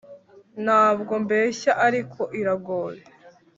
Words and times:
ntabwo 0.63 1.13
mbeshya 1.23 1.71
ariko 1.87 2.21
iragoye 2.39 3.01